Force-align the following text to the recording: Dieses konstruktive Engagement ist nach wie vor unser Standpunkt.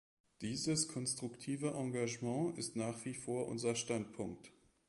Dieses 0.41 0.87
konstruktive 0.87 1.75
Engagement 1.75 2.57
ist 2.57 2.75
nach 2.75 3.05
wie 3.05 3.13
vor 3.13 3.47
unser 3.47 3.75
Standpunkt. 3.75 4.51